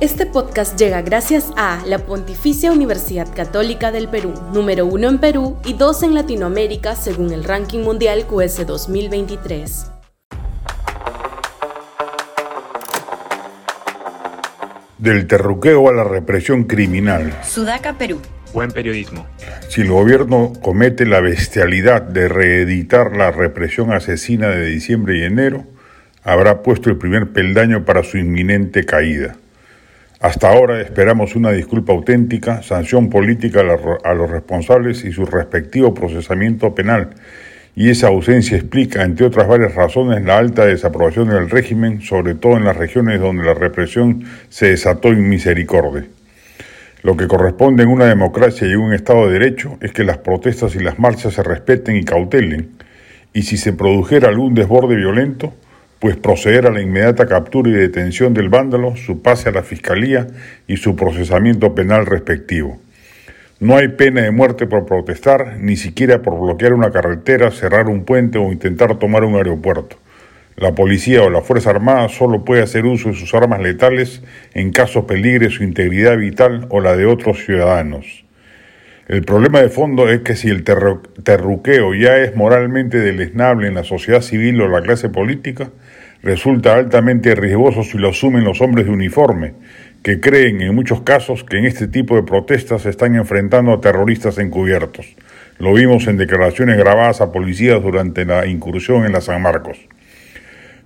[0.00, 5.58] Este podcast llega gracias a la Pontificia Universidad Católica del Perú, número uno en Perú
[5.62, 9.92] y dos en Latinoamérica según el ranking mundial QS 2023.
[14.96, 17.38] Del terruqueo a la represión criminal.
[17.44, 18.22] Sudaca, Perú.
[18.54, 19.26] Buen periodismo.
[19.68, 25.66] Si el gobierno comete la bestialidad de reeditar la represión asesina de diciembre y enero,
[26.22, 29.36] habrá puesto el primer peldaño para su inminente caída.
[30.20, 36.74] Hasta ahora esperamos una disculpa auténtica, sanción política a los responsables y su respectivo procesamiento
[36.74, 37.08] penal,
[37.74, 42.58] y esa ausencia explica, entre otras varias razones, la alta desaprobación del régimen, sobre todo
[42.58, 46.04] en las regiones donde la represión se desató en misericordia.
[47.02, 50.74] Lo que corresponde en una democracia y un Estado de Derecho es que las protestas
[50.74, 52.72] y las marchas se respeten y cautelen,
[53.32, 55.54] y si se produjera algún desborde violento,
[56.00, 60.26] pues proceder a la inmediata captura y detención del vándalo, su pase a la Fiscalía
[60.66, 62.80] y su procesamiento penal respectivo.
[63.60, 68.04] No hay pena de muerte por protestar, ni siquiera por bloquear una carretera, cerrar un
[68.04, 69.98] puente o intentar tomar un aeropuerto.
[70.56, 74.22] La policía o la Fuerza Armada solo puede hacer uso de sus armas letales
[74.54, 78.24] en caso peligre su integridad vital o la de otros ciudadanos.
[79.08, 83.84] El problema de fondo es que si el terruqueo ya es moralmente deleznable en la
[83.84, 85.70] sociedad civil o la clase política,
[86.22, 89.54] resulta altamente riesgoso si lo asumen los hombres de uniforme,
[90.02, 93.80] que creen en muchos casos que en este tipo de protestas se están enfrentando a
[93.80, 95.06] terroristas encubiertos.
[95.58, 99.78] Lo vimos en declaraciones grabadas a policías durante la incursión en la San Marcos.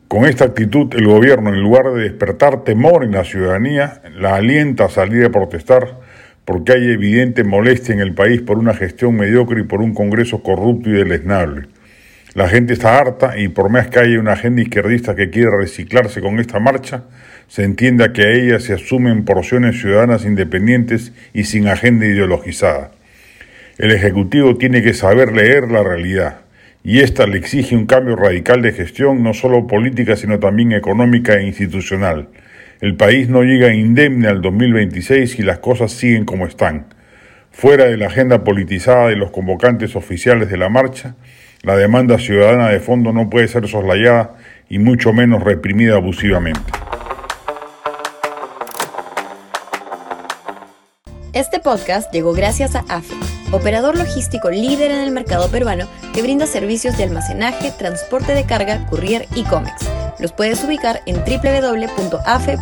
[0.08, 4.86] Con esta actitud, el gobierno, en lugar de despertar temor en la ciudadanía, la alienta
[4.86, 5.98] a salir a protestar
[6.44, 10.42] porque hay evidente molestia en el país por una gestión mediocre y por un Congreso
[10.42, 11.68] corrupto y deleznable.
[12.34, 16.20] La gente está harta y por más que haya una agenda izquierdista que quiera reciclarse
[16.20, 17.04] con esta marcha,
[17.46, 22.90] se entienda que a ella se asumen porciones ciudadanas independientes y sin agenda ideologizada.
[23.78, 26.40] El Ejecutivo tiene que saber leer la realidad
[26.82, 31.34] y ésta le exige un cambio radical de gestión, no solo política, sino también económica
[31.34, 32.30] e institucional.
[32.80, 36.86] El país no llega indemne al 2026 y las cosas siguen como están.
[37.52, 41.14] Fuera de la agenda politizada de los convocantes oficiales de la marcha,
[41.64, 44.34] la demanda ciudadana de fondo no puede ser soslayada
[44.68, 46.60] y mucho menos reprimida abusivamente.
[51.32, 53.16] Este podcast llegó gracias a AFE,
[53.50, 58.86] operador logístico líder en el mercado peruano que brinda servicios de almacenaje, transporte de carga,
[58.86, 59.90] courier y cómics.
[60.20, 62.52] Los puedes ubicar en www.afe.pe.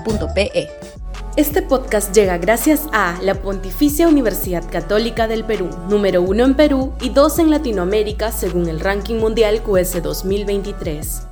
[1.35, 6.93] Este podcast llega gracias a la Pontificia Universidad Católica del Perú, número uno en Perú
[7.01, 11.32] y dos en Latinoamérica según el ranking mundial QS 2023.